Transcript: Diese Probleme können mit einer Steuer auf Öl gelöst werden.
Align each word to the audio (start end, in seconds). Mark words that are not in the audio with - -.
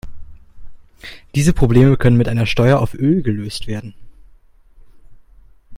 Diese 1.35 1.53
Probleme 1.53 1.95
können 1.95 2.17
mit 2.17 2.27
einer 2.27 2.47
Steuer 2.47 2.79
auf 2.79 2.95
Öl 2.95 3.21
gelöst 3.21 3.67
werden. 3.67 3.93